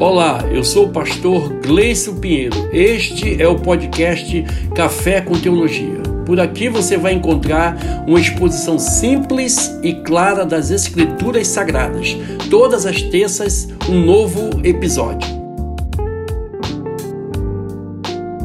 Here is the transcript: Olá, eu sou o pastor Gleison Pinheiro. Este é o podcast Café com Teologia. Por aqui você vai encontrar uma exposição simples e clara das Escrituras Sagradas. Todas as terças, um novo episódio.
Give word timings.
Olá, 0.00 0.48
eu 0.50 0.64
sou 0.64 0.86
o 0.86 0.88
pastor 0.88 1.60
Gleison 1.60 2.14
Pinheiro. 2.14 2.56
Este 2.72 3.40
é 3.40 3.46
o 3.46 3.58
podcast 3.58 4.42
Café 4.74 5.20
com 5.20 5.38
Teologia. 5.38 6.00
Por 6.24 6.40
aqui 6.40 6.70
você 6.70 6.96
vai 6.96 7.12
encontrar 7.12 7.76
uma 8.06 8.18
exposição 8.18 8.78
simples 8.78 9.78
e 9.82 9.92
clara 9.92 10.46
das 10.46 10.70
Escrituras 10.70 11.48
Sagradas. 11.48 12.16
Todas 12.48 12.86
as 12.86 13.02
terças, 13.02 13.68
um 13.90 14.02
novo 14.02 14.48
episódio. 14.64 15.39